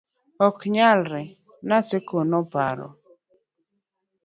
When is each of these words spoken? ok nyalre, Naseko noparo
ok 0.47 0.57
nyalre, 0.75 1.23
Naseko 1.67 2.17
noparo 2.29 2.87